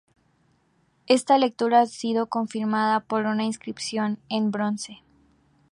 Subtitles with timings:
[1.05, 5.03] Esta lectura ha sido confirmada por una inscripción en bronce.